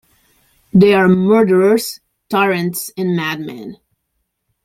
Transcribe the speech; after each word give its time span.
They 0.73 0.95
are 0.95 1.07
murderers, 1.07 1.99
tyrants, 2.27 2.91
and 2.97 3.15
madmen. 3.15 3.77